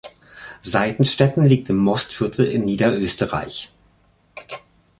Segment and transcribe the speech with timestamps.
[0.63, 3.69] Seitenstetten liegt im Mostviertel in Niederösterreich.